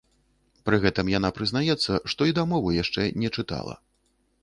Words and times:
Пры 0.69 0.79
гэтым 0.85 1.11
яна 1.17 1.29
прызнаецца, 1.41 2.01
што 2.15 2.21
і 2.33 2.37
дамову 2.41 2.77
яшчэ 2.83 3.01
не 3.23 3.29
чытала. 3.37 3.81